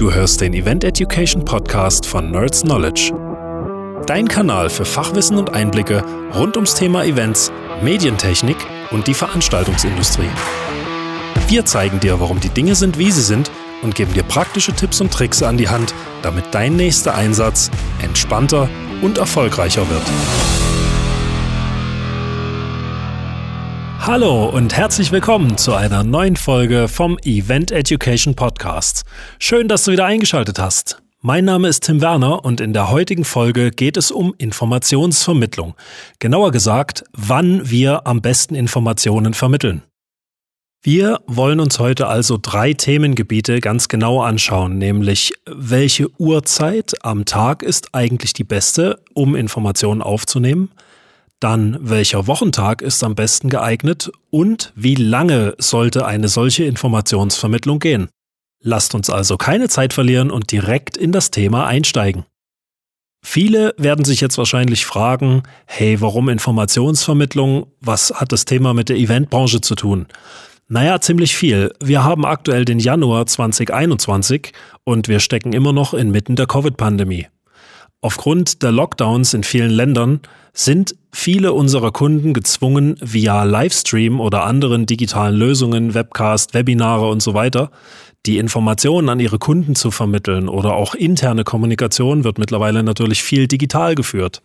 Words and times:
Du 0.00 0.10
hörst 0.10 0.40
den 0.40 0.54
Event 0.54 0.82
Education 0.82 1.44
Podcast 1.44 2.06
von 2.06 2.30
Nerds 2.30 2.62
Knowledge. 2.62 3.12
Dein 4.06 4.28
Kanal 4.28 4.70
für 4.70 4.86
Fachwissen 4.86 5.36
und 5.36 5.52
Einblicke 5.52 6.02
rund 6.34 6.56
ums 6.56 6.74
Thema 6.74 7.04
Events, 7.04 7.52
Medientechnik 7.82 8.56
und 8.92 9.06
die 9.08 9.12
Veranstaltungsindustrie. 9.12 10.30
Wir 11.48 11.66
zeigen 11.66 12.00
dir, 12.00 12.18
warum 12.18 12.40
die 12.40 12.48
Dinge 12.48 12.76
sind, 12.76 12.96
wie 12.96 13.10
sie 13.10 13.20
sind 13.20 13.50
und 13.82 13.94
geben 13.94 14.14
dir 14.14 14.22
praktische 14.22 14.72
Tipps 14.72 15.02
und 15.02 15.12
Tricks 15.12 15.42
an 15.42 15.58
die 15.58 15.68
Hand, 15.68 15.92
damit 16.22 16.46
dein 16.52 16.76
nächster 16.76 17.14
Einsatz 17.14 17.70
entspannter 18.02 18.70
und 19.02 19.18
erfolgreicher 19.18 19.86
wird. 19.90 20.59
Hallo 24.06 24.48
und 24.48 24.74
herzlich 24.74 25.12
willkommen 25.12 25.58
zu 25.58 25.74
einer 25.74 26.02
neuen 26.02 26.34
Folge 26.34 26.88
vom 26.88 27.18
Event 27.18 27.70
Education 27.70 28.34
Podcast. 28.34 29.04
Schön, 29.38 29.68
dass 29.68 29.84
du 29.84 29.92
wieder 29.92 30.06
eingeschaltet 30.06 30.58
hast. 30.58 31.02
Mein 31.20 31.44
Name 31.44 31.68
ist 31.68 31.84
Tim 31.84 32.00
Werner 32.00 32.42
und 32.42 32.62
in 32.62 32.72
der 32.72 32.90
heutigen 32.90 33.24
Folge 33.24 33.70
geht 33.70 33.98
es 33.98 34.10
um 34.10 34.34
Informationsvermittlung. 34.38 35.74
Genauer 36.18 36.50
gesagt, 36.50 37.04
wann 37.12 37.68
wir 37.70 38.06
am 38.06 38.22
besten 38.22 38.54
Informationen 38.54 39.34
vermitteln. 39.34 39.82
Wir 40.82 41.20
wollen 41.26 41.60
uns 41.60 41.78
heute 41.78 42.06
also 42.06 42.38
drei 42.40 42.72
Themengebiete 42.72 43.60
ganz 43.60 43.88
genau 43.88 44.22
anschauen, 44.22 44.78
nämlich 44.78 45.34
welche 45.46 46.08
Uhrzeit 46.18 46.94
am 47.04 47.26
Tag 47.26 47.62
ist 47.62 47.94
eigentlich 47.94 48.32
die 48.32 48.44
beste, 48.44 49.04
um 49.12 49.36
Informationen 49.36 50.00
aufzunehmen, 50.00 50.70
dann 51.40 51.78
welcher 51.80 52.26
Wochentag 52.26 52.82
ist 52.82 53.02
am 53.02 53.14
besten 53.14 53.48
geeignet 53.48 54.10
und 54.30 54.72
wie 54.76 54.94
lange 54.94 55.54
sollte 55.58 56.06
eine 56.06 56.28
solche 56.28 56.64
Informationsvermittlung 56.64 57.78
gehen. 57.78 58.08
Lasst 58.62 58.94
uns 58.94 59.08
also 59.08 59.38
keine 59.38 59.68
Zeit 59.68 59.94
verlieren 59.94 60.30
und 60.30 60.52
direkt 60.52 60.98
in 60.98 61.12
das 61.12 61.30
Thema 61.30 61.66
einsteigen. 61.66 62.24
Viele 63.22 63.74
werden 63.76 64.04
sich 64.04 64.20
jetzt 64.20 64.38
wahrscheinlich 64.38 64.86
fragen, 64.86 65.42
hey, 65.66 66.00
warum 66.00 66.28
Informationsvermittlung? 66.28 67.66
Was 67.80 68.12
hat 68.14 68.32
das 68.32 68.44
Thema 68.44 68.72
mit 68.74 68.88
der 68.88 68.96
Eventbranche 68.96 69.60
zu 69.60 69.74
tun? 69.74 70.06
Naja, 70.68 71.00
ziemlich 71.00 71.36
viel. 71.36 71.72
Wir 71.82 72.04
haben 72.04 72.24
aktuell 72.24 72.64
den 72.64 72.78
Januar 72.78 73.26
2021 73.26 74.52
und 74.84 75.08
wir 75.08 75.20
stecken 75.20 75.52
immer 75.52 75.72
noch 75.72 75.94
inmitten 75.94 76.36
der 76.36 76.46
Covid-Pandemie. 76.46 77.26
Aufgrund 78.02 78.62
der 78.62 78.72
Lockdowns 78.72 79.34
in 79.34 79.44
vielen 79.44 79.70
Ländern 79.70 80.20
sind 80.54 80.94
viele 81.12 81.52
unserer 81.52 81.92
Kunden 81.92 82.32
gezwungen, 82.32 82.96
via 83.00 83.44
Livestream 83.44 84.20
oder 84.20 84.44
anderen 84.44 84.86
digitalen 84.86 85.36
Lösungen, 85.36 85.92
Webcast, 85.92 86.54
Webinare 86.54 87.10
und 87.10 87.22
so 87.22 87.34
weiter, 87.34 87.70
die 88.26 88.38
Informationen 88.38 89.10
an 89.10 89.20
ihre 89.20 89.38
Kunden 89.38 89.74
zu 89.74 89.90
vermitteln 89.90 90.48
oder 90.48 90.74
auch 90.74 90.94
interne 90.94 91.44
Kommunikation 91.44 92.24
wird 92.24 92.38
mittlerweile 92.38 92.82
natürlich 92.82 93.22
viel 93.22 93.46
digital 93.48 93.94
geführt. 93.94 94.40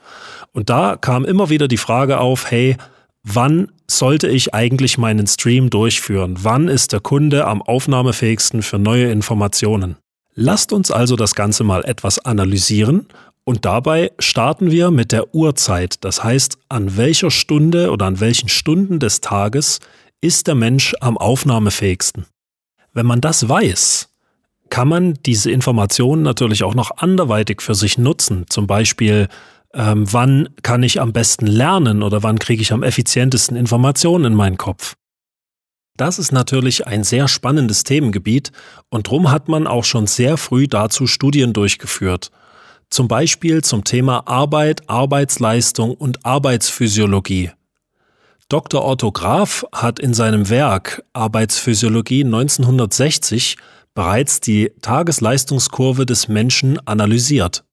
Und 0.51 0.69
da 0.69 0.97
kam 0.97 1.23
immer 1.23 1.49
wieder 1.49 1.69
die 1.69 1.77
Frage 1.77 2.19
auf, 2.19 2.51
hey, 2.51 2.75
wann 3.23 3.71
sollte 3.89 4.27
ich 4.27 4.53
eigentlich 4.53 4.97
meinen 4.97 5.27
Stream 5.27 5.69
durchführen? 5.69 6.37
Wann 6.41 6.67
ist 6.67 6.91
der 6.91 6.99
Kunde 6.99 7.47
am 7.47 7.61
aufnahmefähigsten 7.61 8.61
für 8.63 8.79
neue 8.79 9.11
Informationen? 9.11 9.97
Lasst 10.37 10.73
uns 10.73 10.91
also 10.91 11.15
das 11.15 11.33
Ganze 11.33 11.63
mal 11.63 11.85
etwas 11.85 12.19
analysieren 12.19 13.07
und 13.45 13.63
dabei 13.63 14.11
starten 14.17 14.71
wir 14.71 14.89
mit 14.89 15.11
der 15.11 15.33
Uhrzeit. 15.35 16.03
Das 16.03 16.23
heißt, 16.23 16.57
an 16.67 16.97
welcher 16.97 17.29
Stunde 17.29 17.91
oder 17.91 18.07
an 18.07 18.19
welchen 18.19 18.49
Stunden 18.49 18.99
des 18.99 19.21
Tages 19.21 19.79
ist 20.19 20.47
der 20.47 20.55
Mensch 20.55 20.95
am 20.99 21.17
aufnahmefähigsten. 21.17 22.25
Wenn 22.93 23.05
man 23.05 23.21
das 23.21 23.47
weiß, 23.47 24.09
kann 24.69 24.87
man 24.87 25.13
diese 25.25 25.51
Informationen 25.51 26.23
natürlich 26.23 26.63
auch 26.63 26.73
noch 26.73 26.97
anderweitig 26.97 27.61
für 27.61 27.75
sich 27.75 27.99
nutzen. 27.99 28.45
Zum 28.49 28.65
Beispiel, 28.65 29.27
ähm, 29.75 30.11
wann 30.11 30.49
kann 30.63 30.81
ich 30.81 30.99
am 30.99 31.13
besten 31.13 31.45
lernen 31.45 32.01
oder 32.01 32.23
wann 32.23 32.39
kriege 32.39 32.63
ich 32.63 32.73
am 32.73 32.81
effizientesten 32.81 33.55
Informationen 33.55 34.25
in 34.25 34.33
meinen 34.33 34.57
Kopf. 34.57 34.95
Das 35.97 36.17
ist 36.17 36.31
natürlich 36.31 36.87
ein 36.87 37.03
sehr 37.03 37.27
spannendes 37.27 37.83
Themengebiet 37.83 38.51
und 38.89 39.07
drum 39.07 39.29
hat 39.29 39.49
man 39.49 39.67
auch 39.67 39.83
schon 39.83 40.07
sehr 40.07 40.37
früh 40.37 40.67
dazu 40.67 41.05
Studien 41.05 41.53
durchgeführt 41.53 42.31
zum 42.89 43.07
Beispiel 43.07 43.63
zum 43.63 43.83
Thema 43.83 44.27
Arbeit, 44.27 44.89
Arbeitsleistung 44.89 45.93
und 45.93 46.25
Arbeitsphysiologie. 46.25 47.51
Dr. 48.47 48.85
Otto 48.85 49.11
Graf 49.11 49.65
hat 49.71 49.99
in 49.99 50.13
seinem 50.13 50.49
Werk 50.49 51.03
Arbeitsphysiologie 51.13 52.23
1960 52.23 53.57
bereits 53.95 54.39
die 54.39 54.71
Tagesleistungskurve 54.81 56.05
des 56.05 56.27
Menschen 56.27 56.79
analysiert. 56.85 57.63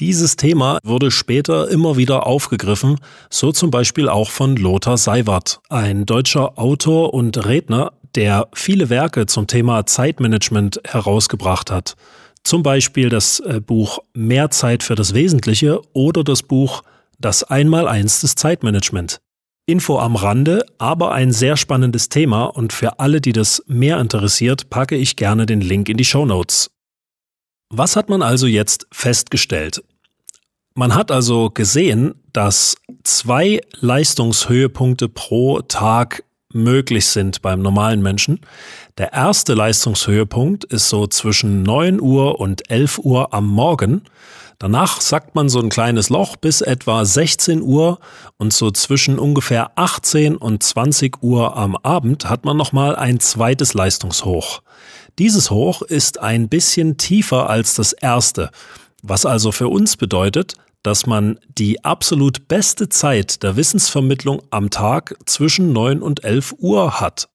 Dieses 0.00 0.36
Thema 0.36 0.78
wurde 0.84 1.10
später 1.10 1.68
immer 1.68 1.96
wieder 1.96 2.26
aufgegriffen, 2.26 3.00
so 3.30 3.52
zum 3.52 3.70
Beispiel 3.70 4.08
auch 4.08 4.30
von 4.30 4.56
Lothar 4.56 4.96
Seiwert, 4.96 5.60
ein 5.68 6.06
deutscher 6.06 6.58
Autor 6.58 7.14
und 7.14 7.46
Redner, 7.46 7.92
der 8.14 8.48
viele 8.54 8.90
Werke 8.90 9.26
zum 9.26 9.46
Thema 9.46 9.86
Zeitmanagement 9.86 10.80
herausgebracht 10.84 11.70
hat. 11.70 11.94
Zum 12.48 12.62
Beispiel 12.62 13.10
das 13.10 13.40
äh, 13.40 13.60
Buch 13.60 13.98
Mehr 14.14 14.50
Zeit 14.50 14.82
für 14.82 14.94
das 14.94 15.12
Wesentliche 15.12 15.82
oder 15.92 16.24
das 16.24 16.42
Buch 16.42 16.82
Das 17.18 17.44
Einmaleins 17.44 18.22
des 18.22 18.36
Zeitmanagement. 18.36 19.20
Info 19.66 19.98
am 19.98 20.16
Rande, 20.16 20.64
aber 20.78 21.12
ein 21.12 21.30
sehr 21.30 21.58
spannendes 21.58 22.08
Thema 22.08 22.44
und 22.44 22.72
für 22.72 23.00
alle, 23.00 23.20
die 23.20 23.34
das 23.34 23.62
mehr 23.66 24.00
interessiert, 24.00 24.70
packe 24.70 24.96
ich 24.96 25.16
gerne 25.16 25.44
den 25.44 25.60
Link 25.60 25.90
in 25.90 25.98
die 25.98 26.06
Show 26.06 26.24
Notes. 26.24 26.70
Was 27.68 27.96
hat 27.96 28.08
man 28.08 28.22
also 28.22 28.46
jetzt 28.46 28.86
festgestellt? 28.92 29.84
Man 30.72 30.94
hat 30.94 31.10
also 31.10 31.50
gesehen, 31.50 32.14
dass 32.32 32.76
zwei 33.02 33.60
Leistungshöhepunkte 33.80 35.10
pro 35.10 35.60
Tag 35.60 36.24
möglich 36.62 37.06
sind 37.06 37.42
beim 37.42 37.62
normalen 37.62 38.02
Menschen. 38.02 38.40
Der 38.98 39.12
erste 39.12 39.54
Leistungshöhepunkt 39.54 40.64
ist 40.64 40.88
so 40.88 41.06
zwischen 41.06 41.62
9 41.62 42.00
Uhr 42.00 42.40
und 42.40 42.70
11 42.70 42.98
Uhr 42.98 43.32
am 43.32 43.46
Morgen. 43.46 44.02
Danach 44.58 45.00
sagt 45.00 45.36
man 45.36 45.48
so 45.48 45.60
ein 45.60 45.68
kleines 45.68 46.10
Loch 46.10 46.34
bis 46.36 46.62
etwa 46.62 47.04
16 47.04 47.62
Uhr 47.62 48.00
und 48.38 48.52
so 48.52 48.72
zwischen 48.72 49.18
ungefähr 49.18 49.70
18 49.76 50.36
und 50.36 50.62
20 50.62 51.22
Uhr 51.22 51.56
am 51.56 51.76
Abend 51.76 52.28
hat 52.28 52.44
man 52.44 52.56
nochmal 52.56 52.96
ein 52.96 53.20
zweites 53.20 53.74
Leistungshoch. 53.74 54.60
Dieses 55.18 55.50
Hoch 55.50 55.82
ist 55.82 56.20
ein 56.20 56.48
bisschen 56.48 56.96
tiefer 56.96 57.48
als 57.48 57.74
das 57.74 57.92
erste, 57.92 58.50
was 59.02 59.26
also 59.26 59.52
für 59.52 59.68
uns 59.68 59.96
bedeutet, 59.96 60.54
dass 60.82 61.06
man 61.06 61.38
die 61.48 61.84
absolut 61.84 62.48
beste 62.48 62.88
Zeit 62.88 63.42
der 63.42 63.56
Wissensvermittlung 63.56 64.42
am 64.50 64.70
Tag 64.70 65.16
zwischen 65.26 65.72
9 65.72 66.02
und 66.02 66.24
11 66.24 66.56
Uhr 66.58 67.00
hat. 67.00 67.28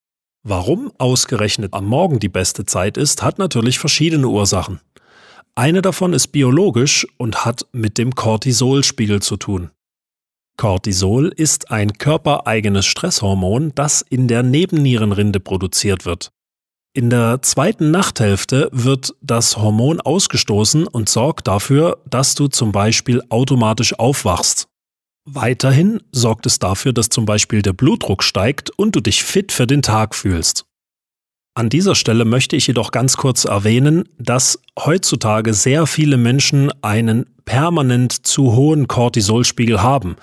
Warum 0.44 0.92
ausgerechnet 0.98 1.74
am 1.74 1.86
Morgen 1.86 2.20
die 2.20 2.30
beste 2.30 2.66
Zeit 2.66 2.98
ist, 2.98 3.24
hat 3.24 3.40
natürlich 3.40 3.80
verschiedene 3.80 4.28
Ursachen. 4.28 4.82
Eine 5.56 5.82
davon 5.82 6.14
ist 6.14 6.28
biologisch 6.28 7.08
und 7.18 7.46
hat 7.46 7.66
mit 7.72 7.98
dem 7.98 8.14
Cortisolspiegel 8.14 9.22
zu 9.22 9.38
tun. 9.38 9.70
Cortisol 10.58 11.30
ist 11.30 11.72
ein 11.72 11.94
körpereigenes 11.94 12.86
Stresshormon, 12.86 13.72
das 13.74 14.02
in 14.02 14.28
der 14.28 14.44
Nebennierenrinde 14.44 15.40
produziert 15.40 16.06
wird. 16.06 16.33
In 16.96 17.10
der 17.10 17.42
zweiten 17.42 17.90
Nachthälfte 17.90 18.70
wird 18.72 19.16
das 19.20 19.58
Hormon 19.58 20.00
ausgestoßen 20.00 20.86
und 20.86 21.10
sorgt 21.10 21.48
dafür, 21.48 21.98
dass 22.08 22.36
du 22.36 22.48
zum 22.48 22.72
Beispiel 22.72 23.24
automatisch 23.30 23.98
aufwachst. 23.98 24.68
Weiterhin 25.26 26.04
sorgt 26.12 26.46
es 26.46 26.60
dafür, 26.60 26.94
dass 26.94 27.10
zum 27.10 27.26
Beispiel 27.26 27.64
der 27.64 27.74
Blutdruck 27.74 28.22
steigt 28.22 28.70
und 28.70 28.96
du 28.96 29.00
dich 29.00 29.24
fit 29.24 29.52
für 29.52 29.66
den 29.66 29.82
Tag 29.82 30.14
fühlst. 30.14 30.66
An 31.56 31.70
dieser 31.70 31.96
Stelle 31.96 32.26
möchte 32.26 32.56
ich 32.56 32.68
jedoch 32.68 32.92
ganz 32.92 33.18
kurz 33.18 33.46
erwähnen, 33.46 34.08
dass 34.20 34.60
heutzutage 34.78 35.56
sehr 35.56 35.88
viele 35.88 36.18
Menschen 36.18 36.72
einen 36.84 37.26
permanent 37.46 38.28
zu 38.28 38.54
hohen 38.54 38.88
Cortisolspiegel 38.88 39.82
haben 39.82 40.16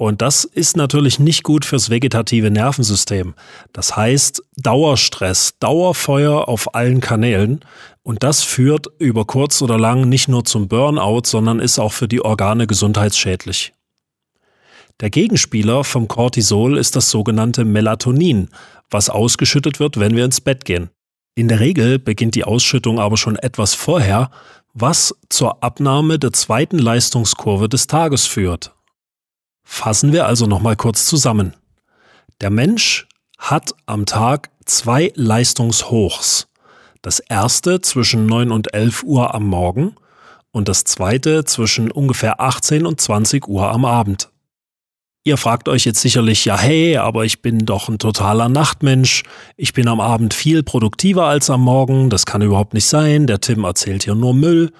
und 0.00 0.22
das 0.22 0.44
ist 0.44 0.76
natürlich 0.76 1.18
nicht 1.18 1.42
gut 1.42 1.64
fürs 1.64 1.90
vegetative 1.90 2.52
Nervensystem. 2.52 3.34
Das 3.72 3.96
heißt 3.96 4.44
Dauerstress, 4.56 5.54
Dauerfeuer 5.58 6.48
auf 6.48 6.76
allen 6.76 7.00
Kanälen. 7.00 7.64
Und 8.04 8.22
das 8.22 8.44
führt 8.44 8.86
über 9.00 9.24
kurz 9.24 9.60
oder 9.60 9.76
lang 9.76 10.08
nicht 10.08 10.28
nur 10.28 10.44
zum 10.44 10.68
Burnout, 10.68 11.22
sondern 11.24 11.58
ist 11.58 11.80
auch 11.80 11.92
für 11.92 12.06
die 12.06 12.24
Organe 12.24 12.68
gesundheitsschädlich. 12.68 13.72
Der 15.00 15.10
Gegenspieler 15.10 15.82
vom 15.82 16.06
Cortisol 16.06 16.78
ist 16.78 16.94
das 16.94 17.10
sogenannte 17.10 17.64
Melatonin, 17.64 18.50
was 18.90 19.10
ausgeschüttet 19.10 19.80
wird, 19.80 19.98
wenn 19.98 20.14
wir 20.14 20.24
ins 20.24 20.40
Bett 20.40 20.64
gehen. 20.64 20.90
In 21.34 21.48
der 21.48 21.58
Regel 21.58 21.98
beginnt 21.98 22.36
die 22.36 22.44
Ausschüttung 22.44 23.00
aber 23.00 23.16
schon 23.16 23.34
etwas 23.34 23.74
vorher, 23.74 24.30
was 24.74 25.12
zur 25.28 25.64
Abnahme 25.64 26.20
der 26.20 26.32
zweiten 26.32 26.78
Leistungskurve 26.78 27.68
des 27.68 27.88
Tages 27.88 28.26
führt. 28.26 28.77
Fassen 29.70 30.12
wir 30.12 30.26
also 30.26 30.46
nochmal 30.46 30.76
kurz 30.76 31.04
zusammen. 31.04 31.54
Der 32.40 32.48
Mensch 32.48 33.06
hat 33.38 33.74
am 33.84 34.06
Tag 34.06 34.48
zwei 34.64 35.12
Leistungshochs. 35.14 36.48
Das 37.02 37.20
erste 37.20 37.82
zwischen 37.82 38.24
9 38.24 38.50
und 38.50 38.72
11 38.72 39.04
Uhr 39.04 39.34
am 39.34 39.46
Morgen 39.46 39.94
und 40.52 40.68
das 40.68 40.84
zweite 40.84 41.44
zwischen 41.44 41.92
ungefähr 41.92 42.40
18 42.40 42.86
und 42.86 42.98
20 42.98 43.46
Uhr 43.46 43.70
am 43.70 43.84
Abend. 43.84 44.30
Ihr 45.22 45.36
fragt 45.36 45.68
euch 45.68 45.84
jetzt 45.84 46.00
sicherlich, 46.00 46.46
ja 46.46 46.58
hey, 46.58 46.96
aber 46.96 47.26
ich 47.26 47.42
bin 47.42 47.58
doch 47.58 47.88
ein 47.88 47.98
totaler 47.98 48.48
Nachtmensch, 48.48 49.22
ich 49.56 49.74
bin 49.74 49.86
am 49.86 50.00
Abend 50.00 50.32
viel 50.32 50.62
produktiver 50.62 51.26
als 51.26 51.50
am 51.50 51.60
Morgen, 51.60 52.08
das 52.08 52.24
kann 52.24 52.42
überhaupt 52.42 52.72
nicht 52.72 52.86
sein, 52.86 53.26
der 53.26 53.40
Tim 53.40 53.64
erzählt 53.64 54.04
hier 54.04 54.14
nur 54.14 54.32
Müll. 54.32 54.72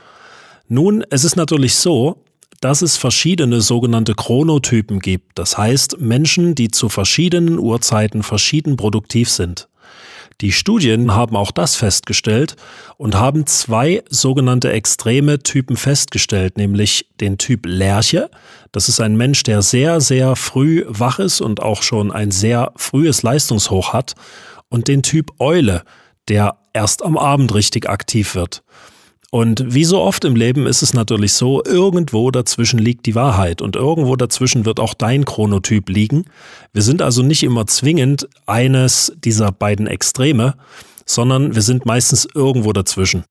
Nun, 0.67 1.05
es 1.11 1.25
ist 1.25 1.37
natürlich 1.37 1.75
so, 1.75 2.25
dass 2.60 2.82
es 2.82 2.96
verschiedene 2.96 3.60
sogenannte 3.60 4.14
Chronotypen 4.14 4.99
gibt, 4.99 5.38
das 5.38 5.56
heißt 5.56 6.00
Menschen, 6.00 6.55
die 6.55 6.70
zu 6.70 6.88
verschiedenen 6.88 7.58
Uhrzeiten 7.58 8.22
verschieden 8.22 8.76
produktiv 8.76 9.31
sind. 9.31 9.69
Die 10.40 10.52
Studien 10.52 11.16
haben 11.16 11.34
auch 11.34 11.50
das 11.50 11.75
festgestellt 11.75 12.55
und 12.96 13.16
haben 13.16 13.44
zwei 13.46 14.05
sogenannte 14.08 14.70
extreme 14.70 15.40
Typen 15.40 15.76
festgestellt, 15.76 16.56
nämlich 16.56 17.08
den 17.20 17.38
Typ 17.38 17.66
Lerche. 17.66 18.31
Das 18.70 18.88
ist 18.88 19.00
ein 19.00 19.16
Mensch, 19.16 19.43
der 19.43 19.62
sehr, 19.62 20.00
sehr 20.00 20.37
früh 20.37 20.84
wach 20.87 21.19
ist 21.19 21.40
und 21.40 21.61
auch 21.61 21.82
schon 21.82 22.12
ein 22.12 22.31
sehr 22.31 22.72
frühes 22.76 23.22
Leistungshoch 23.22 23.93
hat. 23.93 24.14
Und 24.69 24.87
den 24.87 25.02
Typ 25.02 25.32
Eule, 25.40 25.82
der 26.28 26.58
erst 26.72 27.04
am 27.04 27.19
Abend 27.19 27.52
richtig 27.54 27.88
aktiv 27.88 28.37
wird. 28.37 28.62
Und 29.30 29.75
wie 29.75 29.84
so 29.84 30.00
oft 30.00 30.25
im 30.25 30.36
Leben 30.36 30.66
ist 30.66 30.80
es 30.80 30.94
natürlich 30.94 31.34
so, 31.34 31.62
irgendwo 31.62 32.30
dazwischen 32.30 32.78
liegt 32.78 33.04
die 33.04 33.14
Wahrheit 33.14 33.60
und 33.60 33.76
irgendwo 33.76 34.16
dazwischen 34.16 34.64
wird 34.64 34.80
auch 34.80 34.94
dein 34.94 35.26
Chronotyp 35.26 35.90
liegen. 35.90 36.25
Wir 36.72 36.80
sind 36.82 37.02
also 37.02 37.22
nicht 37.22 37.42
immer 37.42 37.66
zwingend 37.66 38.26
eines 38.46 39.12
dieser 39.22 39.52
beiden 39.52 39.86
Extreme, 39.86 40.54
sondern 41.04 41.54
wir 41.54 41.62
sind 41.62 41.84
meistens 41.84 42.26
irgendwo 42.34 42.72
dazwischen. 42.72 43.25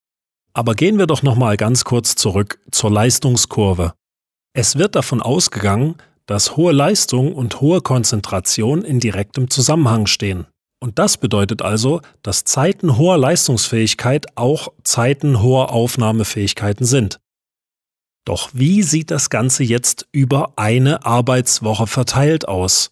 Aber 0.53 0.75
gehen 0.75 0.99
wir 0.99 1.07
doch 1.07 1.23
nochmal 1.23 1.57
ganz 1.57 1.83
kurz 1.83 2.15
zurück 2.15 2.59
zur 2.71 2.91
Leistungskurve. 2.91 3.93
Es 4.53 4.77
wird 4.77 4.95
davon 4.95 5.21
ausgegangen, 5.21 5.95
dass 6.27 6.57
hohe 6.57 6.73
Leistung 6.73 7.33
und 7.33 7.61
hohe 7.61 7.81
Konzentration 7.81 8.83
in 8.83 8.99
direktem 8.99 9.49
Zusammenhang 9.49 10.05
stehen. 10.05 10.45
Und 10.79 10.99
das 10.99 11.17
bedeutet 11.17 11.61
also, 11.61 12.01
dass 12.21 12.43
Zeiten 12.43 12.97
hoher 12.97 13.17
Leistungsfähigkeit 13.17 14.37
auch 14.37 14.69
Zeiten 14.83 15.41
hoher 15.41 15.71
Aufnahmefähigkeiten 15.71 16.85
sind. 16.85 17.19
Doch 18.25 18.49
wie 18.53 18.83
sieht 18.83 19.09
das 19.09 19.29
Ganze 19.29 19.63
jetzt 19.63 20.07
über 20.11 20.53
eine 20.57 21.05
Arbeitswoche 21.05 21.87
verteilt 21.87 22.47
aus? 22.47 22.91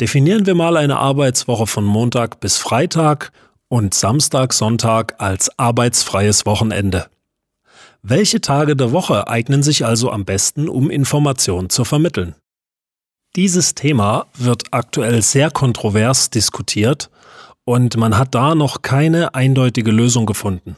Definieren 0.00 0.46
wir 0.46 0.54
mal 0.54 0.76
eine 0.76 0.98
Arbeitswoche 0.98 1.66
von 1.66 1.84
Montag 1.84 2.38
bis 2.40 2.58
Freitag 2.58 3.32
und 3.68 3.92
Samstag, 3.92 4.52
Sonntag 4.52 5.16
als 5.18 5.58
arbeitsfreies 5.58 6.46
Wochenende. 6.46 7.08
Welche 8.02 8.40
Tage 8.40 8.76
der 8.76 8.92
Woche 8.92 9.26
eignen 9.28 9.62
sich 9.62 9.84
also 9.84 10.12
am 10.12 10.24
besten, 10.24 10.68
um 10.68 10.88
Informationen 10.88 11.68
zu 11.68 11.84
vermitteln? 11.84 12.36
Dieses 13.36 13.74
Thema 13.74 14.26
wird 14.34 14.64
aktuell 14.72 15.22
sehr 15.22 15.50
kontrovers 15.50 16.30
diskutiert 16.30 17.10
und 17.64 17.96
man 17.96 18.16
hat 18.16 18.34
da 18.34 18.54
noch 18.54 18.82
keine 18.82 19.34
eindeutige 19.34 19.90
Lösung 19.90 20.26
gefunden. 20.26 20.76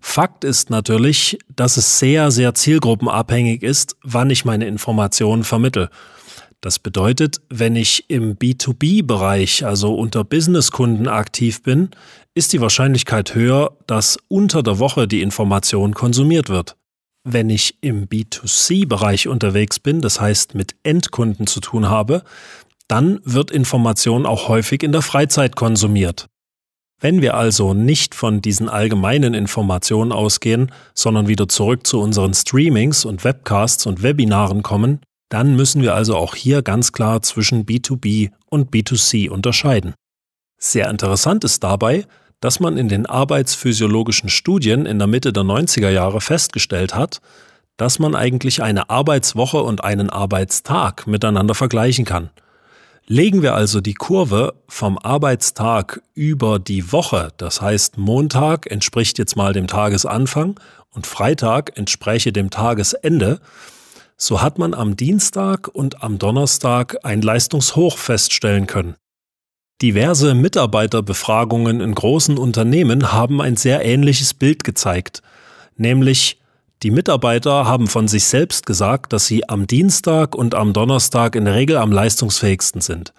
Fakt 0.00 0.44
ist 0.44 0.70
natürlich, 0.70 1.38
dass 1.54 1.76
es 1.76 1.98
sehr, 1.98 2.30
sehr 2.30 2.54
zielgruppenabhängig 2.54 3.62
ist, 3.62 3.96
wann 4.02 4.30
ich 4.30 4.44
meine 4.44 4.66
Informationen 4.66 5.44
vermittel. 5.44 5.88
Das 6.60 6.78
bedeutet, 6.78 7.42
wenn 7.50 7.76
ich 7.76 8.08
im 8.08 8.36
B2B-Bereich, 8.36 9.66
also 9.66 9.94
unter 9.94 10.24
Businesskunden 10.24 11.08
aktiv 11.08 11.62
bin, 11.62 11.90
ist 12.34 12.54
die 12.54 12.60
Wahrscheinlichkeit 12.60 13.34
höher, 13.34 13.76
dass 13.86 14.18
unter 14.28 14.62
der 14.62 14.78
Woche 14.78 15.06
die 15.06 15.20
Information 15.20 15.94
konsumiert 15.94 16.48
wird. 16.48 16.76
Wenn 17.26 17.48
ich 17.48 17.78
im 17.80 18.06
B2C-Bereich 18.06 19.28
unterwegs 19.28 19.78
bin, 19.78 20.02
das 20.02 20.20
heißt 20.20 20.54
mit 20.54 20.76
Endkunden 20.82 21.46
zu 21.46 21.60
tun 21.60 21.88
habe, 21.88 22.22
dann 22.86 23.18
wird 23.24 23.50
Information 23.50 24.26
auch 24.26 24.48
häufig 24.48 24.82
in 24.82 24.92
der 24.92 25.00
Freizeit 25.00 25.56
konsumiert. 25.56 26.28
Wenn 27.00 27.22
wir 27.22 27.34
also 27.34 27.72
nicht 27.72 28.14
von 28.14 28.42
diesen 28.42 28.68
allgemeinen 28.68 29.32
Informationen 29.32 30.12
ausgehen, 30.12 30.70
sondern 30.94 31.26
wieder 31.26 31.48
zurück 31.48 31.86
zu 31.86 32.00
unseren 32.00 32.34
Streamings 32.34 33.06
und 33.06 33.24
Webcasts 33.24 33.86
und 33.86 34.02
Webinaren 34.02 34.62
kommen, 34.62 35.00
dann 35.30 35.56
müssen 35.56 35.82
wir 35.82 35.94
also 35.94 36.16
auch 36.16 36.34
hier 36.34 36.62
ganz 36.62 36.92
klar 36.92 37.22
zwischen 37.22 37.64
B2B 37.64 38.30
und 38.50 38.70
B2C 38.70 39.30
unterscheiden. 39.30 39.94
Sehr 40.58 40.88
interessant 40.90 41.42
ist 41.44 41.64
dabei, 41.64 42.06
dass 42.40 42.60
man 42.60 42.76
in 42.76 42.88
den 42.88 43.06
arbeitsphysiologischen 43.06 44.28
Studien 44.28 44.86
in 44.86 44.98
der 44.98 45.08
Mitte 45.08 45.32
der 45.32 45.44
90er 45.44 45.90
Jahre 45.90 46.20
festgestellt 46.20 46.94
hat, 46.94 47.20
dass 47.76 47.98
man 47.98 48.14
eigentlich 48.14 48.62
eine 48.62 48.90
Arbeitswoche 48.90 49.62
und 49.62 49.82
einen 49.82 50.10
Arbeitstag 50.10 51.06
miteinander 51.06 51.54
vergleichen 51.54 52.04
kann– 52.04 52.30
Legen 53.06 53.42
wir 53.42 53.54
also 53.54 53.82
die 53.82 53.92
Kurve 53.92 54.54
vom 54.66 54.96
Arbeitstag 54.96 56.00
über 56.14 56.58
die 56.58 56.90
Woche, 56.90 57.32
das 57.36 57.60
heißt 57.60 57.98
Montag 57.98 58.70
entspricht 58.70 59.18
jetzt 59.18 59.36
mal 59.36 59.52
dem 59.52 59.66
Tagesanfang 59.66 60.58
und 60.90 61.06
Freitag 61.06 61.76
entspreche 61.76 62.32
dem 62.32 62.48
Tagesende, 62.48 63.40
so 64.16 64.40
hat 64.40 64.58
man 64.58 64.72
am 64.72 64.96
Dienstag 64.96 65.68
und 65.68 66.02
am 66.02 66.18
Donnerstag 66.18 66.96
ein 67.02 67.20
Leistungshoch 67.20 67.98
feststellen 67.98 68.66
können. 68.66 68.96
Diverse 69.82 70.34
Mitarbeiterbefragungen 70.34 71.80
in 71.80 71.94
großen 71.94 72.38
Unternehmen 72.38 73.12
haben 73.12 73.40
ein 73.40 73.56
sehr 73.56 73.84
ähnliches 73.84 74.32
Bild 74.32 74.64
gezeigt, 74.64 75.22
nämlich 75.76 76.40
die 76.82 76.90
Mitarbeiter 76.90 77.66
haben 77.66 77.86
von 77.86 78.08
sich 78.08 78.24
selbst 78.24 78.66
gesagt, 78.66 79.12
dass 79.12 79.26
sie 79.26 79.48
am 79.48 79.66
Dienstag 79.66 80.34
und 80.34 80.54
am 80.54 80.72
Donnerstag 80.72 81.34
in 81.34 81.46
der 81.46 81.54
Regel 81.54 81.76
am 81.76 81.90
leistungsfähigsten 81.90 82.82
sind. 82.82 83.12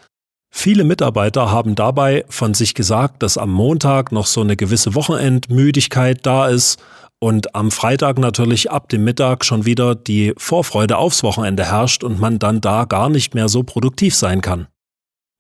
Viele 0.51 0.83
Mitarbeiter 0.83 1.51
haben 1.51 1.75
dabei 1.75 2.23
von 2.29 2.53
sich 2.53 2.75
gesagt, 2.75 3.23
dass 3.23 3.37
am 3.37 3.51
Montag 3.51 4.11
noch 4.11 4.25
so 4.25 4.41
eine 4.41 4.55
gewisse 4.55 4.95
Wochenendmüdigkeit 4.95 6.25
da 6.25 6.47
ist 6.47 6.81
und 7.19 7.55
am 7.55 7.71
Freitag 7.71 8.19
natürlich 8.19 8.71
ab 8.71 8.87
dem 8.87 9.03
Mittag 9.03 9.43
schon 9.43 9.65
wieder 9.65 9.95
die 9.95 10.33
Vorfreude 10.37 10.97
aufs 10.97 11.23
Wochenende 11.23 11.65
herrscht 11.65 12.03
und 12.03 12.19
man 12.19 12.39
dann 12.39 12.61
da 12.61 12.85
gar 12.85 13.09
nicht 13.09 13.35
mehr 13.35 13.49
so 13.49 13.63
produktiv 13.63 14.15
sein 14.15 14.41
kann. 14.41 14.67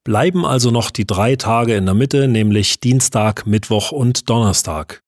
Bleiben 0.05 0.45
also 0.45 0.69
noch 0.69 0.91
die 0.91 1.07
drei 1.07 1.35
Tage 1.35 1.75
in 1.75 1.85
der 1.85 1.95
Mitte, 1.95 2.27
nämlich 2.27 2.79
Dienstag, 2.79 3.47
Mittwoch 3.47 3.91
und 3.91 4.29
Donnerstag. 4.29 5.01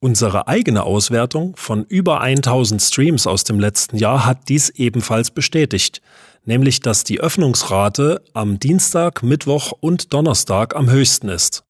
Unsere 0.00 0.48
eigene 0.48 0.82
Auswertung 0.82 1.56
von 1.56 1.84
über 1.84 2.20
1000 2.20 2.82
Streams 2.82 3.26
aus 3.26 3.44
dem 3.44 3.58
letzten 3.58 3.96
Jahr 3.96 4.26
hat 4.26 4.50
dies 4.50 4.68
ebenfalls 4.68 5.30
bestätigt, 5.30 6.02
nämlich 6.44 6.80
dass 6.80 7.04
die 7.04 7.20
Öffnungsrate 7.20 8.22
am 8.34 8.58
Dienstag, 8.58 9.22
Mittwoch 9.22 9.72
und 9.80 10.12
Donnerstag 10.12 10.76
am 10.76 10.90
höchsten 10.90 11.30
ist. 11.30 11.64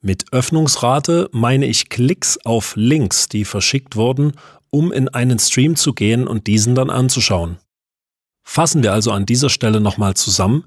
Mit 0.00 0.32
Öffnungsrate 0.32 1.28
meine 1.32 1.66
ich 1.66 1.90
Klicks 1.90 2.38
auf 2.46 2.72
Links, 2.76 3.28
die 3.28 3.44
verschickt 3.44 3.96
wurden, 3.96 4.32
um 4.70 4.92
in 4.92 5.10
einen 5.10 5.38
Stream 5.38 5.76
zu 5.76 5.92
gehen 5.92 6.26
und 6.26 6.46
diesen 6.46 6.74
dann 6.74 6.88
anzuschauen. 6.88 7.58
Fassen 8.48 8.84
wir 8.84 8.92
also 8.92 9.10
an 9.10 9.26
dieser 9.26 9.50
Stelle 9.50 9.80
nochmal 9.80 10.14
zusammen. 10.14 10.64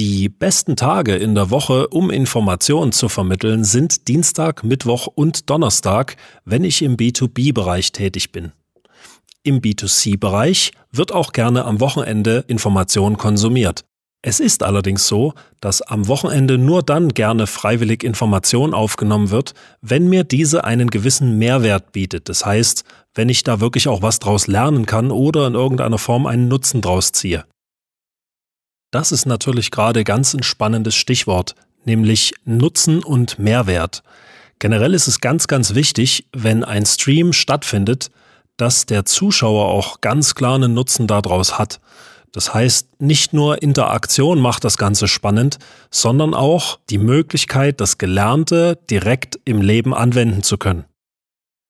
Die 0.00 0.30
besten 0.30 0.76
Tage 0.76 1.14
in 1.16 1.34
der 1.34 1.50
Woche, 1.50 1.88
um 1.88 2.10
Informationen 2.10 2.90
zu 2.90 3.10
vermitteln, 3.10 3.64
sind 3.64 4.08
Dienstag, 4.08 4.64
Mittwoch 4.64 5.06
und 5.06 5.50
Donnerstag, 5.50 6.16
wenn 6.46 6.64
ich 6.64 6.80
im 6.80 6.96
B2B-Bereich 6.96 7.92
tätig 7.92 8.32
bin. 8.32 8.52
Im 9.42 9.60
B2C-Bereich 9.60 10.72
wird 10.90 11.12
auch 11.12 11.32
gerne 11.32 11.66
am 11.66 11.80
Wochenende 11.80 12.46
Information 12.48 13.18
konsumiert. 13.18 13.84
Es 14.22 14.40
ist 14.40 14.62
allerdings 14.62 15.06
so, 15.06 15.34
dass 15.60 15.82
am 15.82 16.08
Wochenende 16.08 16.56
nur 16.56 16.82
dann 16.82 17.10
gerne 17.10 17.46
freiwillig 17.46 18.02
Information 18.02 18.72
aufgenommen 18.72 19.28
wird, 19.28 19.52
wenn 19.82 20.08
mir 20.08 20.24
diese 20.24 20.64
einen 20.64 20.88
gewissen 20.88 21.36
Mehrwert 21.36 21.92
bietet. 21.92 22.30
Das 22.30 22.46
heißt, 22.46 22.84
wenn 23.14 23.28
ich 23.28 23.42
da 23.42 23.60
wirklich 23.60 23.86
auch 23.86 24.00
was 24.00 24.18
draus 24.18 24.46
lernen 24.46 24.86
kann 24.86 25.10
oder 25.10 25.46
in 25.46 25.52
irgendeiner 25.52 25.98
Form 25.98 26.24
einen 26.24 26.48
Nutzen 26.48 26.80
draus 26.80 27.12
ziehe. 27.12 27.44
Das 28.90 29.12
ist 29.12 29.26
natürlich 29.26 29.70
gerade 29.70 30.02
ganz 30.04 30.34
ein 30.34 30.42
spannendes 30.42 30.96
Stichwort, 30.96 31.54
nämlich 31.84 32.34
Nutzen 32.44 33.02
und 33.04 33.38
Mehrwert. 33.38 34.02
Generell 34.58 34.94
ist 34.94 35.06
es 35.06 35.20
ganz, 35.20 35.46
ganz 35.46 35.74
wichtig, 35.74 36.26
wenn 36.32 36.64
ein 36.64 36.84
Stream 36.84 37.32
stattfindet, 37.32 38.10
dass 38.56 38.86
der 38.86 39.04
Zuschauer 39.04 39.68
auch 39.68 40.00
ganz 40.00 40.34
klar 40.34 40.56
einen 40.56 40.74
Nutzen 40.74 41.06
daraus 41.06 41.58
hat. 41.58 41.80
Das 42.32 42.52
heißt, 42.52 43.00
nicht 43.00 43.32
nur 43.32 43.62
Interaktion 43.62 44.38
macht 44.38 44.64
das 44.64 44.76
Ganze 44.76 45.08
spannend, 45.08 45.58
sondern 45.90 46.34
auch 46.34 46.78
die 46.90 46.98
Möglichkeit, 46.98 47.80
das 47.80 47.96
Gelernte 47.96 48.78
direkt 48.90 49.40
im 49.44 49.62
Leben 49.62 49.94
anwenden 49.94 50.42
zu 50.42 50.58
können. 50.58 50.84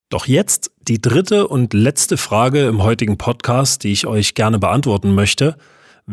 Doch 0.09 0.27
jetzt 0.27 0.71
die 0.81 1.01
dritte 1.01 1.47
und 1.47 1.73
letzte 1.73 2.17
Frage 2.17 2.67
im 2.67 2.83
heutigen 2.83 3.17
Podcast, 3.17 3.83
die 3.83 3.93
ich 3.93 4.05
euch 4.05 4.35
gerne 4.35 4.59
beantworten 4.59 5.15
möchte. 5.15 5.55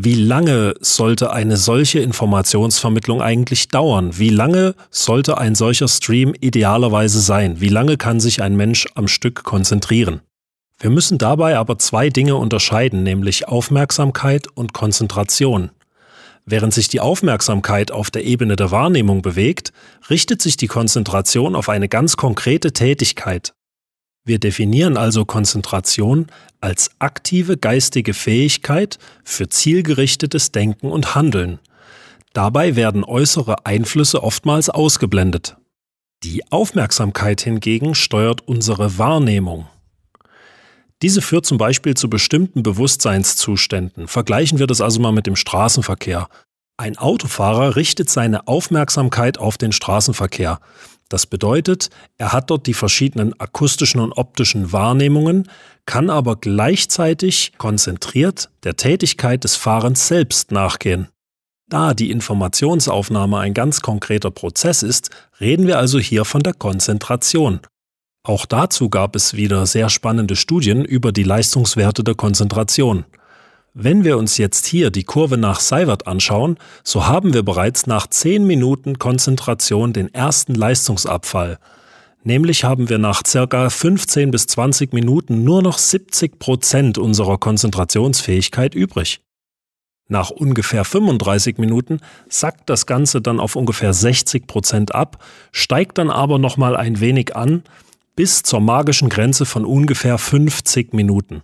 Wie 0.01 0.15
lange 0.15 0.75
sollte 0.79 1.33
eine 1.33 1.57
solche 1.57 1.99
Informationsvermittlung 1.99 3.21
eigentlich 3.21 3.67
dauern? 3.67 4.17
Wie 4.17 4.29
lange 4.29 4.77
sollte 4.93 5.39
ein 5.39 5.57
solcher 5.57 5.89
Stream 5.89 6.35
idealerweise 6.41 7.21
sein? 7.21 7.61
Wie 7.61 7.69
lange 7.69 7.97
kann 7.97 8.21
sich 8.21 8.41
ein 8.41 8.55
Mensch 8.55 8.87
am 8.95 9.09
Stück 9.09 9.43
konzentrieren? 9.43 10.21
Wir 10.79 10.91
müssen 10.91 11.19
dabei 11.19 11.59
aber 11.59 11.81
zwei 11.81 12.11
Dinge 12.11 12.37
unterscheiden, 12.37 13.03
nämlich 13.03 13.49
Aufmerksamkeit 13.49 14.47
und 14.55 14.73
Konzentration. 14.73 15.71
Während 16.47 16.73
sich 16.73 16.87
die 16.87 17.01
Aufmerksamkeit 17.01 17.91
auf 17.91 18.13
der 18.13 18.25
Ebene 18.25 18.55
der 18.55 18.71
Wahrnehmung 18.71 19.21
bewegt, 19.21 19.73
richtet 20.09 20.41
sich 20.41 20.57
die 20.57 20.69
Konzentration 20.69 21.57
auf 21.57 21.69
eine 21.69 21.89
ganz 21.89 22.17
konkrete 22.17 22.73
Tätigkeit. 22.73 23.53
Wir 24.25 24.39
definieren 24.39 24.97
also 24.97 25.25
Konzentration 25.25 26.27
als 26.61 26.91
aktive 26.99 27.57
geistige 27.57 28.15
Fähigkeit 28.15 28.99
für 29.25 29.49
zielgerichtetes 29.49 30.53
Denken 30.53 30.91
und 30.91 31.15
Handeln. 31.15 31.59
Dabei 32.33 32.77
werden 32.77 33.05
äußere 33.05 33.67
Einflüsse 33.67 34.23
oftmals 34.23 34.71
ausgeblendet. 34.71 35.57
Die 36.25 36.51
Aufmerksamkeit 36.51 37.41
hingegen 37.41 37.95
steuert 37.95 38.47
unsere 38.47 38.99
Wahrnehmung. 38.99 39.67
Diese 41.01 41.23
führt 41.23 41.47
zum 41.47 41.59
Beispiel 41.59 41.95
zu 41.95 42.11
bestimmten 42.11 42.65
Bewusstseinszuständen. 42.65 44.09
Vergleichen 44.09 44.59
wir 44.59 44.67
das 44.67 44.81
also 44.81 45.01
mal 45.01 45.13
mit 45.13 45.27
dem 45.27 45.37
Straßenverkehr. 45.37 46.29
Ein 46.77 46.99
Autofahrer 46.99 47.77
richtet 47.77 48.11
seine 48.11 48.49
Aufmerksamkeit 48.49 49.39
auf 49.39 49.59
den 49.59 49.73
Straßenverkehr. 49.73 50.61
Das 51.09 51.27
bedeutet, 51.27 51.89
er 52.19 52.33
hat 52.33 52.51
dort 52.51 52.67
die 52.67 52.75
verschiedenen 52.75 53.39
akustischen 53.41 54.01
und 54.01 54.13
optischen 54.13 54.73
Wahrnehmungen, 54.73 55.49
kann 55.87 56.11
aber 56.11 56.37
gleichzeitig 56.37 57.53
konzentriert 57.57 58.51
der 58.65 58.77
Tätigkeit 58.77 59.45
des 59.45 59.57
Fahrens 59.57 60.07
selbst 60.07 60.53
nachgehen. 60.53 61.09
Da 61.71 61.95
die 61.95 62.11
Informationsaufnahme 62.11 63.39
ein 63.39 63.55
ganz 63.55 63.81
konkreter 63.81 64.31
Prozess 64.31 64.83
ist, 64.83 65.11
reden 65.41 65.67
wir 65.67 65.79
also 65.79 65.99
hier 65.99 66.25
von 66.25 66.43
der 66.43 66.55
Konzentration. 66.55 67.61
Auch 68.23 68.47
dazu 68.47 68.91
gab 68.91 69.17
es 69.17 69.35
wieder 69.35 69.65
sehr 69.67 69.89
spannende 69.89 70.37
Studien 70.37 70.85
über 70.85 71.13
die 71.13 71.23
Leistungswerte 71.23 72.05
der 72.05 72.15
Konzentration. 72.15 73.05
Wenn 73.81 74.03
wir 74.03 74.19
uns 74.19 74.39
jetzt 74.39 74.67
hier 74.67 74.91
die 74.91 75.05
Kurve 75.05 75.37
nach 75.37 75.61
Seiwert 75.61 76.09
anschauen, 76.09 76.59
so 76.83 77.07
haben 77.07 77.33
wir 77.33 77.45
bereits 77.45 77.87
nach 77.87 78.09
10 78.09 78.45
Minuten 78.45 78.99
Konzentration 78.99 79.93
den 79.93 80.13
ersten 80.13 80.57
Leistungsabfall. 80.57 81.61
Nämlich 82.25 82.65
haben 82.65 82.89
wir 82.89 82.99
nach 82.99 83.23
circa 83.25 83.71
15 83.71 84.33
bis 84.33 84.49
20 84.49 84.93
Minuten 84.93 85.45
nur 85.45 85.63
noch 85.63 85.79
70 85.79 86.41
Prozent 86.41 86.99
unserer 86.99 87.39
Konzentrationsfähigkeit 87.39 88.75
übrig. 88.75 89.21
Nach 90.09 90.31
ungefähr 90.31 90.85
35 90.85 91.59
Minuten 91.59 92.01
sackt 92.29 92.69
das 92.69 92.85
Ganze 92.85 93.21
dann 93.21 93.39
auf 93.39 93.55
ungefähr 93.55 93.95
60 93.95 94.49
Prozent 94.49 94.93
ab, 94.93 95.25
steigt 95.53 95.99
dann 95.99 96.11
aber 96.11 96.41
nochmal 96.41 96.77
ein 96.77 96.99
wenig 96.99 97.37
an, 97.37 97.63
bis 98.19 98.43
zur 98.43 98.59
magischen 98.59 99.11
Grenze 99.11 99.47
von 99.47 99.65
ungefähr 99.65 100.19
50 100.19 100.93
Minuten. 100.93 101.43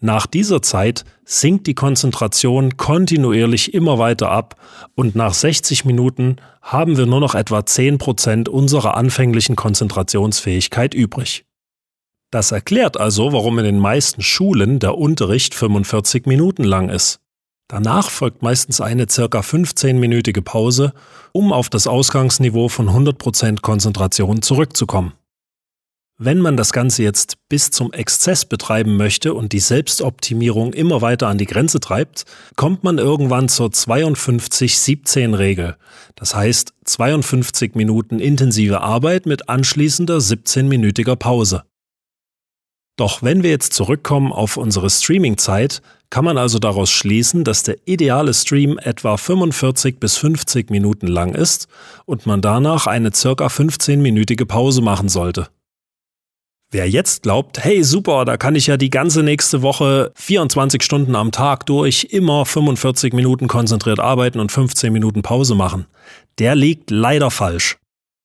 Nach 0.00 0.26
dieser 0.26 0.60
Zeit 0.60 1.04
sinkt 1.24 1.68
die 1.68 1.76
Konzentration 1.76 2.76
kontinuierlich 2.76 3.72
immer 3.74 4.00
weiter 4.00 4.32
ab 4.32 4.56
und 4.96 5.14
nach 5.14 5.32
60 5.32 5.84
Minuten 5.84 6.38
haben 6.62 6.96
wir 6.96 7.06
nur 7.06 7.20
noch 7.20 7.36
etwa 7.36 7.64
10 7.64 7.98
Prozent 7.98 8.48
unserer 8.48 8.96
anfänglichen 8.96 9.54
Konzentrationsfähigkeit 9.54 10.94
übrig. 10.94 11.44
Das 12.32 12.50
erklärt 12.50 12.98
also, 12.98 13.32
warum 13.32 13.60
in 13.60 13.64
den 13.64 13.78
meisten 13.78 14.20
Schulen 14.20 14.80
der 14.80 14.98
Unterricht 14.98 15.54
45 15.54 16.26
Minuten 16.26 16.64
lang 16.64 16.88
ist. 16.88 17.20
Danach 17.68 18.10
folgt 18.10 18.42
meistens 18.42 18.80
eine 18.80 19.08
circa 19.08 19.42
15-minütige 19.42 20.42
Pause, 20.42 20.92
um 21.30 21.52
auf 21.52 21.70
das 21.70 21.86
Ausgangsniveau 21.86 22.68
von 22.68 22.88
100% 22.88 23.60
Konzentration 23.60 24.42
zurückzukommen. 24.42 25.12
Wenn 26.18 26.38
man 26.38 26.56
das 26.56 26.72
Ganze 26.72 27.02
jetzt 27.02 27.36
bis 27.50 27.70
zum 27.70 27.92
Exzess 27.92 28.46
betreiben 28.46 28.96
möchte 28.96 29.34
und 29.34 29.52
die 29.52 29.58
Selbstoptimierung 29.58 30.72
immer 30.72 31.02
weiter 31.02 31.28
an 31.28 31.36
die 31.36 31.44
Grenze 31.44 31.78
treibt, 31.78 32.24
kommt 32.56 32.84
man 32.84 32.96
irgendwann 32.96 33.50
zur 33.50 33.68
52-17-Regel. 33.68 35.76
Das 36.14 36.34
heißt 36.34 36.72
52 36.84 37.74
Minuten 37.74 38.18
intensive 38.18 38.80
Arbeit 38.80 39.26
mit 39.26 39.50
anschließender 39.50 40.16
17-minütiger 40.16 41.16
Pause. 41.16 41.64
Doch 42.96 43.22
wenn 43.22 43.42
wir 43.42 43.50
jetzt 43.50 43.74
zurückkommen 43.74 44.32
auf 44.32 44.56
unsere 44.56 44.88
Streaming-Zeit, 44.88 45.82
kann 46.08 46.24
man 46.24 46.38
also 46.38 46.58
daraus 46.58 46.90
schließen, 46.90 47.44
dass 47.44 47.62
der 47.62 47.76
ideale 47.84 48.32
Stream 48.32 48.78
etwa 48.78 49.18
45 49.18 50.00
bis 50.00 50.16
50 50.16 50.70
Minuten 50.70 51.08
lang 51.08 51.34
ist 51.34 51.68
und 52.06 52.24
man 52.24 52.40
danach 52.40 52.86
eine 52.86 53.12
circa 53.12 53.48
15-minütige 53.48 54.46
Pause 54.46 54.80
machen 54.80 55.10
sollte. 55.10 55.48
Wer 56.72 56.90
jetzt 56.90 57.22
glaubt, 57.22 57.62
hey 57.62 57.84
super, 57.84 58.24
da 58.24 58.36
kann 58.36 58.56
ich 58.56 58.66
ja 58.66 58.76
die 58.76 58.90
ganze 58.90 59.22
nächste 59.22 59.62
Woche 59.62 60.10
24 60.16 60.82
Stunden 60.82 61.14
am 61.14 61.30
Tag 61.30 61.64
durch 61.66 62.08
immer 62.10 62.44
45 62.44 63.12
Minuten 63.12 63.46
konzentriert 63.46 64.00
arbeiten 64.00 64.40
und 64.40 64.50
15 64.50 64.92
Minuten 64.92 65.22
Pause 65.22 65.54
machen, 65.54 65.86
der 66.40 66.56
liegt 66.56 66.90
leider 66.90 67.30
falsch. 67.30 67.78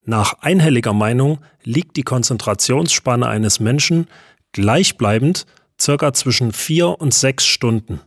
Nach 0.05 0.33
einhelliger 0.41 0.93
Meinung 0.93 1.37
liegt 1.63 1.97
die 1.97 2.01
Konzentrationsspanne 2.01 3.27
eines 3.27 3.59
Menschen 3.59 4.07
gleichbleibend 4.53 5.45
circa 5.79 6.11
zwischen 6.11 6.51
4 6.51 6.99
und 6.99 7.13
6 7.13 7.45
Stunden. 7.45 8.01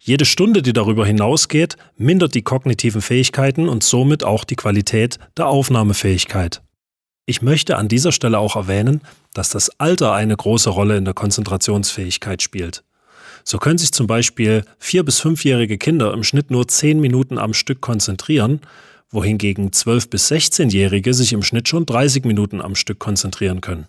Jede 0.00 0.24
Stunde, 0.24 0.62
die 0.62 0.72
darüber 0.72 1.04
hinausgeht, 1.04 1.76
mindert 1.98 2.34
die 2.34 2.42
kognitiven 2.42 3.02
Fähigkeiten 3.02 3.68
und 3.68 3.84
somit 3.84 4.24
auch 4.24 4.44
die 4.44 4.56
Qualität 4.56 5.18
der 5.36 5.48
Aufnahmefähigkeit. 5.48 6.62
Ich 7.26 7.40
möchte 7.40 7.78
an 7.78 7.88
dieser 7.88 8.12
Stelle 8.12 8.38
auch 8.38 8.54
erwähnen, 8.54 9.00
dass 9.32 9.48
das 9.48 9.80
Alter 9.80 10.12
eine 10.12 10.36
große 10.36 10.68
Rolle 10.68 10.98
in 10.98 11.06
der 11.06 11.14
Konzentrationsfähigkeit 11.14 12.42
spielt. 12.42 12.84
So 13.44 13.58
können 13.58 13.78
sich 13.78 13.92
zum 13.92 14.06
Beispiel 14.06 14.64
vier- 14.78 15.04
bis 15.04 15.20
fünfjährige 15.20 15.78
Kinder 15.78 16.12
im 16.12 16.22
Schnitt 16.22 16.50
nur 16.50 16.68
zehn 16.68 17.00
Minuten 17.00 17.38
am 17.38 17.54
Stück 17.54 17.80
konzentrieren, 17.80 18.60
wohingegen 19.10 19.72
zwölf- 19.72 20.10
bis 20.10 20.28
sechzehnjährige 20.28 21.14
sich 21.14 21.32
im 21.32 21.42
Schnitt 21.42 21.68
schon 21.68 21.86
30 21.86 22.24
Minuten 22.24 22.60
am 22.60 22.74
Stück 22.74 22.98
konzentrieren 22.98 23.62
können. 23.62 23.86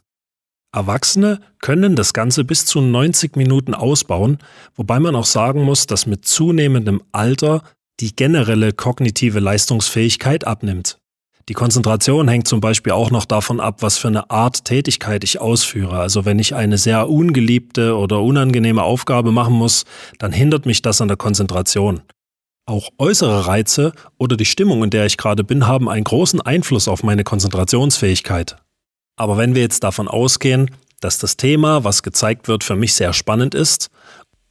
Erwachsene 0.72 1.40
können 1.62 1.96
das 1.96 2.14
Ganze 2.14 2.44
bis 2.44 2.66
zu 2.66 2.82
90 2.82 3.36
Minuten 3.38 3.74
ausbauen, 3.74 4.40
wobei 4.76 5.00
man 5.00 5.16
auch 5.16 5.26
sagen 5.26 5.64
muss, 5.64 5.88
dass 5.88 6.06
mit 6.06 6.26
zunehmendem 6.26 7.02
Alter 7.12 7.64
die 8.02 8.16
generelle 8.16 8.74
kognitive 8.74 9.40
Leistungsfähigkeit 9.40 10.46
abnimmt. 10.46 11.00
Die 11.48 11.54
Konzentration 11.54 12.28
hängt 12.28 12.48
zum 12.48 12.60
Beispiel 12.60 12.94
auch 12.94 13.12
noch 13.12 13.26
davon 13.26 13.60
ab, 13.60 13.84
was 13.84 14.00
für 14.00 14.08
eine 14.08 14.32
Art 14.32 14.66
Tätigkeit 14.66 15.24
ich 15.24 15.40
ausführe. 15.40 16.00
Also 16.00 16.26
wenn 16.26 16.40
ich 16.40 16.56
eine 16.56 16.80
sehr 16.80 17.08
ungeliebte 17.08 17.96
oder 17.96 18.22
unangenehme 18.22 18.82
Aufgabe 18.82 19.32
machen 19.32 19.54
muss, 19.54 19.86
dann 20.18 20.32
hindert 20.32 20.66
mich 20.66 20.82
das 20.82 21.02
an 21.02 21.08
der 21.08 21.18
Konzentration. 21.18 22.02
Auch 22.66 22.90
äußere 22.98 23.46
Reize 23.46 23.94
oder 24.18 24.38
die 24.38 24.46
Stimmung, 24.46 24.84
in 24.84 24.90
der 24.90 25.06
ich 25.06 25.18
gerade 25.18 25.44
bin, 25.44 25.68
haben 25.68 25.88
einen 25.88 26.04
großen 26.04 26.42
Einfluss 26.42 26.88
auf 26.88 27.04
meine 27.04 27.24
Konzentrationsfähigkeit. 27.24 28.56
Aber 29.16 29.38
wenn 29.38 29.54
wir 29.54 29.62
jetzt 29.62 29.84
davon 29.84 30.08
ausgehen, 30.08 30.72
dass 31.00 31.20
das 31.20 31.38
Thema, 31.38 31.84
was 31.84 32.02
gezeigt 32.02 32.48
wird, 32.48 32.64
für 32.64 32.76
mich 32.76 32.96
sehr 32.96 33.14
spannend 33.14 33.54
ist 33.54 33.92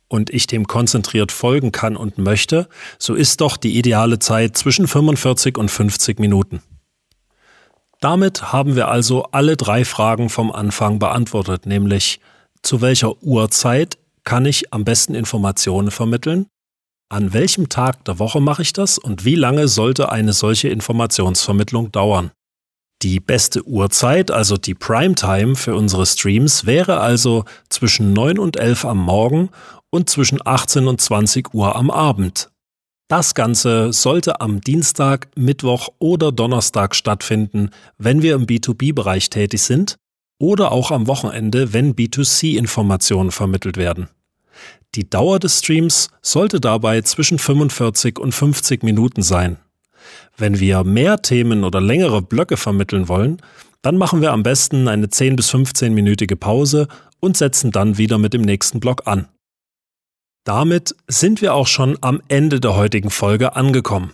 und 0.07 0.31
ich 0.31 0.47
dem 0.47 0.69
konzentriert 0.69 1.33
folgen 1.33 1.73
kann 1.73 1.97
und 1.97 2.19
möchte, 2.19 2.69
so 3.01 3.17
ist 3.17 3.41
doch 3.41 3.57
die 3.57 3.77
ideale 3.77 4.21
Zeit 4.21 4.57
zwischen 4.57 4.87
45 4.87 5.59
und 5.59 5.73
50 5.73 6.21
Minuten. 6.21 6.63
Damit 8.05 8.53
haben 8.53 8.77
wir 8.77 8.89
also 8.89 9.23
alle 9.33 9.57
drei 9.57 9.87
Fragen 9.87 10.29
vom 10.29 10.53
Anfang 10.53 10.99
beantwortet, 10.99 11.65
nämlich 11.65 12.21
zu 12.61 12.83
welcher 12.83 13.23
Uhrzeit 13.23 13.97
kann 14.25 14.45
ich 14.45 14.75
am 14.75 14.85
besten 14.85 15.15
Informationen 15.15 15.91
vermitteln? 15.91 16.45
An 17.09 17.33
welchem 17.33 17.71
Tag 17.71 18.05
der 18.05 18.19
Woche 18.19 18.43
mache 18.43 18.61
ich 18.61 18.75
das 18.75 18.99
und 18.99 19.25
wie 19.25 19.37
lange 19.37 19.69
sollte 19.69 20.13
eine 20.13 20.35
solche 20.35 20.69
Informationsvermittlung 20.69 21.93
dauern? 21.93 22.31
Die 23.01 23.21
beste 23.21 23.67
Uhrzeit, 23.67 24.31
also 24.31 24.59
die 24.59 24.75
Primetime 24.75 25.57
für 25.57 25.75
unsere 25.75 26.05
Streams, 26.05 26.67
wäre 26.67 27.01
also 27.01 27.47
zwischen 27.71 28.13
9 28.13 28.39
und 28.39 28.59
11 28.59 28.85
am 28.85 28.99
Morgen 28.99 29.49
und 29.89 30.11
zwischen 30.11 30.47
18 30.47 30.89
und 30.89 31.01
20 31.01 31.55
Uhr 31.55 31.75
am 31.75 31.91
Abend. 31.91 32.51
Das 33.09 33.35
Ganze 33.35 33.93
sollte 33.93 34.41
am 34.41 34.63
Dienstag, 34.63 35.29
Mittwoch 35.37 35.89
oder 35.99 36.33
Donnerstag 36.33 36.95
stattfinden, 36.95 37.71
wenn 37.99 38.23
wir 38.23 38.35
im 38.35 38.47
B2B-Bereich 38.47 39.29
tätig 39.29 39.63
sind, 39.63 39.97
oder 40.39 40.73
auch 40.73 40.91
am 40.91 41.07
Wochenende, 41.07 41.73
wenn 41.73 41.95
B2C-Informationen 41.95 43.31
vermittelt 43.31 43.77
werden. 43.77 44.09
Die 44.95 45.09
Dauer 45.09 45.39
des 45.39 45.59
Streams 45.59 46.09
sollte 46.23 46.61
dabei 46.61 47.03
zwischen 47.03 47.39
45 47.39 48.19
und 48.19 48.33
50 48.33 48.83
Minuten 48.83 49.23
sein. 49.23 49.59
Wenn 50.37 50.59
wir 50.59 50.85
mehr 50.85 51.21
Themen 51.23 51.65
oder 51.65 51.81
längere 51.81 52.23
Blöcke 52.23 52.57
vermitteln 52.57 53.09
wollen, 53.09 53.39
dann 53.83 53.97
machen 53.97 54.23
wir 54.23 54.33
am 54.33 54.43
besten 54.43 54.89
eine 54.89 55.11
10 55.11 55.37
bis 55.37 55.53
15-minütige 55.53 56.37
Pause 56.37 56.89
und 57.21 57.37
setzen 57.37 57.71
dann 57.71 57.99
wieder 57.99 58.19
mit 58.19 58.33
dem 58.33 58.43
nächsten 58.43 58.81
Block 58.81 59.07
an. 59.07 59.29
Damit 60.45 60.95
sind 61.09 61.41
wir 61.41 61.55
auch 61.55 61.67
schon 61.67 61.97
am 62.03 62.21
Ende 62.29 62.61
der 62.61 62.77
heutigen 62.77 63.11
Folge 63.11 63.57
angekommen. 63.57 64.13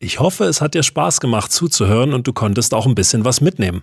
Ich 0.00 0.18
hoffe, 0.20 0.44
es 0.44 0.60
hat 0.60 0.74
dir 0.74 0.82
Spaß 0.82 1.20
gemacht 1.20 1.52
zuzuhören 1.52 2.12
und 2.14 2.26
du 2.26 2.32
konntest 2.32 2.74
auch 2.74 2.86
ein 2.86 2.96
bisschen 2.96 3.24
was 3.24 3.40
mitnehmen. 3.40 3.82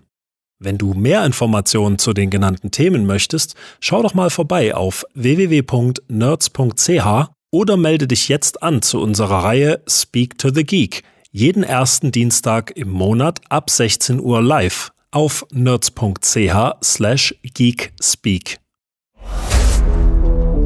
Wenn 0.59 0.77
du 0.77 0.93
mehr 0.93 1.25
Informationen 1.25 1.97
zu 1.97 2.13
den 2.13 2.29
genannten 2.29 2.71
Themen 2.71 3.05
möchtest, 3.05 3.55
schau 3.81 4.01
doch 4.01 4.13
mal 4.13 4.29
vorbei 4.29 4.73
auf 4.75 5.05
www.nerds.ch 5.13 6.05
oder 7.51 7.77
melde 7.77 8.07
dich 8.07 8.27
jetzt 8.29 8.63
an 8.63 8.81
zu 8.81 9.01
unserer 9.01 9.43
Reihe 9.43 9.81
Speak 9.87 10.37
to 10.37 10.53
the 10.53 10.63
Geek, 10.63 11.03
jeden 11.31 11.63
ersten 11.63 12.11
Dienstag 12.11 12.71
im 12.75 12.89
Monat 12.89 13.41
ab 13.49 13.69
16 13.69 14.19
Uhr 14.21 14.41
live 14.41 14.91
auf 15.11 15.45
nerds.ch 15.51 16.75
slash 16.83 17.35
geekspeak. 17.43 18.64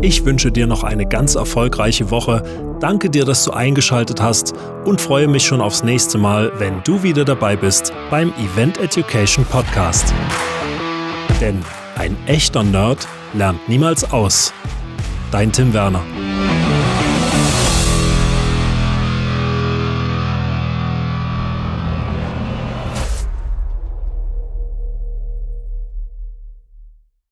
Ich 0.01 0.23
wünsche 0.23 0.49
dir 0.49 0.65
noch 0.65 0.85
eine 0.85 1.05
ganz 1.05 1.35
erfolgreiche 1.35 2.09
Woche. 2.09 2.41
Danke 2.79 3.09
dir, 3.09 3.25
dass 3.25 3.43
du 3.43 3.51
eingeschaltet 3.51 4.21
hast 4.21 4.53
und 4.85 5.01
freue 5.01 5.27
mich 5.27 5.45
schon 5.45 5.59
aufs 5.59 5.83
nächste 5.83 6.17
Mal, 6.17 6.53
wenn 6.57 6.81
du 6.85 7.03
wieder 7.03 7.25
dabei 7.25 7.57
bist 7.57 7.91
beim 8.09 8.31
Event 8.37 8.77
Education 8.77 9.43
Podcast. 9.43 10.13
Denn 11.41 11.59
ein 11.97 12.15
echter 12.27 12.63
Nerd 12.63 13.05
lernt 13.33 13.67
niemals 13.67 14.09
aus. 14.09 14.53
Dein 15.31 15.51
Tim 15.51 15.73
Werner. 15.73 16.01